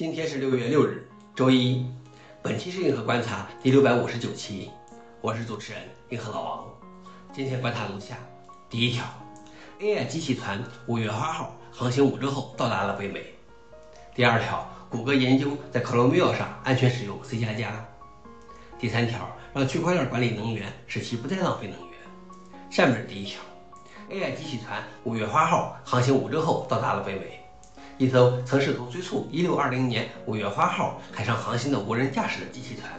[0.00, 1.84] 今天是六月六日，周一。
[2.40, 4.70] 本期是银河观察第六百五十九期，
[5.20, 6.64] 我是主持人银河老王。
[7.34, 8.16] 今天观察如下：
[8.70, 9.04] 第一条
[9.78, 13.26] ，AI 机器船五月八号航行五周后到达了北美。
[14.14, 17.86] 第二条，谷歌研究在 Chromio 上安全使用 C 加加。
[18.78, 21.98] 第三条，让区块链管理能源，使其不再浪费能源。
[22.70, 23.42] 下面是第一条
[24.08, 27.38] ，AI 机器船五月八号航行五周后到达了北美。
[28.00, 32.90] 一艘曾试图追溯1620年5月8号海上航行的无人驾驶的机器船，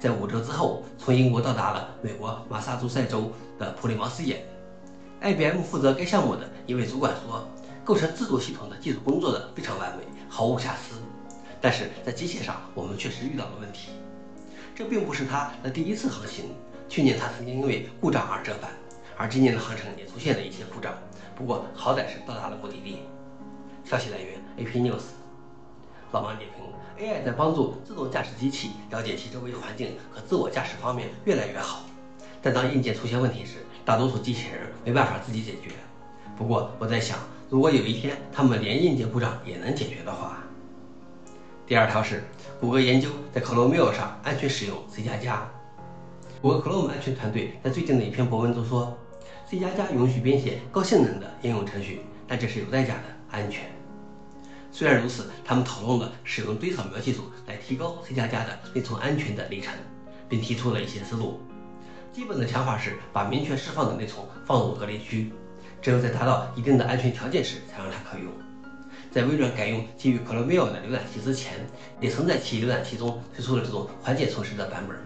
[0.00, 4.42] 在五周之后从英国到达了美国马萨诸塞州的普利茅斯岩。
[5.20, 7.46] IBM 负责该项目的一位主管说
[7.86, 10.96] ：“构成自主系统的技术工作的非常完美，毫无瑕疵。
[11.60, 13.90] 但是在机械上，我们确实遇到了问题。
[14.74, 16.46] 这并不是他的第一次航行。
[16.88, 18.72] 去年他曾经因为故障而折返，
[19.16, 20.92] 而今年的航程也出现了一些故障。
[21.36, 23.02] 不过好歹是到达了目的地。”
[23.84, 25.02] 消息来源：AP News。
[26.12, 31.82] 老王点评：AI 在帮助自动驾驶机器了解其周围环境和自我驾驶方面越来越好，
[32.42, 35.70] 但当硬件出现问题时，大多数机器人没办法自己解决。
[36.36, 37.18] 不过我在想，
[37.50, 40.38] 如果有一天他们连硬件故障也能解决的话。
[41.66, 42.24] 第二条是，
[42.58, 45.46] 谷歌研究在 Chrome 上安全使用 C 加加。
[46.40, 48.96] 谷歌 Chrome 安全团队在最近的一篇博文中说
[49.46, 53.77] ，C 加加允许编写高性能的应用程序，但这是有代价的，安全。
[54.78, 59.74] 虽然如此，他们讨论了使用堆扫描技术来提高 C 加加的内存安全的历程，
[60.28, 61.40] 并提出了一些思路。
[62.12, 65.32] 基本的想法是把明确释放的内存放入隔离区，
[65.82, 68.30] 只有在达到一定的安全条件时才让它可用。
[69.10, 71.54] 在微软改用基于 Chromium 的浏览器之前，
[72.00, 74.96] 也曾在其浏览器中推出了这种缓解措施的版本。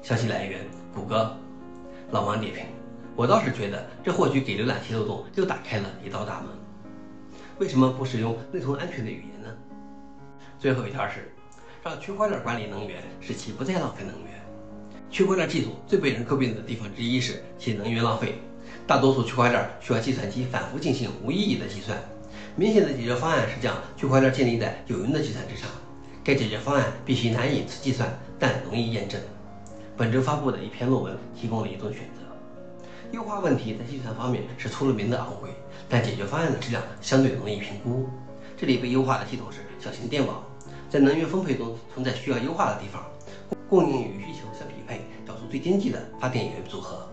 [0.00, 1.36] 消息来源：谷歌。
[2.12, 2.66] 老王点评：
[3.16, 6.67] 我倒是觉得这或许给浏览器漏洞又打开了一道大门。
[7.58, 9.48] 为什么不使用内存安全的语言呢？
[10.60, 11.32] 最后一条是，
[11.82, 14.40] 让区块链管理能源，使其不再浪费能源。
[15.10, 18.38] 区块链技术最被人诟病的地方之一是其能源浪费。
[18.86, 21.98] 大多数区块链需要计算机反复进行无意义的计算。
[22.54, 25.68] 明显的解决方案是将区块链建立在有用的计算之上。
[26.22, 28.08] 该解决方案必须难以计算，
[28.38, 29.20] 但容易验证。
[29.96, 32.27] 本周发布的一篇论文提供了一种选择。
[33.12, 35.50] 优化问题在计算方面是出了名的昂贵，
[35.88, 38.06] 但解决方案的质量相对容易评估。
[38.54, 40.44] 这里被优化的系统是小型电网，
[40.90, 43.02] 在能源分配中存在需要优化的地方，
[43.68, 47.08] 供应与需求相匹配，找出最经济的发电源组合。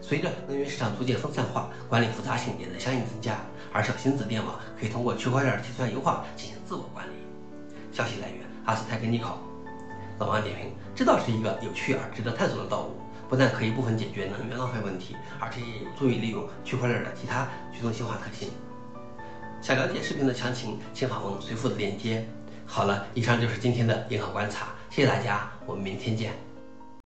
[0.00, 3.40] 随着能源市场逐渐分散化，管理复杂性也在相应增加，
[3.72, 7.12] 而小型子电网可以通过区块链计算优化进行自我管理。
[7.90, 9.40] 消息来源：阿斯泰根尼考。
[10.20, 12.94] 老王点评：这倒是一个有趣而值得探索的道路。
[13.28, 18.50] 不但可以部分解决能源浪费问题，而且也有助于利用区块链的其他去中心化特性。
[19.60, 22.26] 想了解视频的详情，请访问随附的链接。
[22.64, 26.47] 好了，以上就是今天的银行观察，谢谢大家，我们明天见。